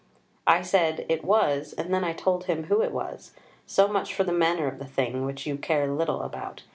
[0.47, 3.33] I said it was, and then I told him who it was.
[3.67, 6.63] So much for the manner of the thing, which you care little about.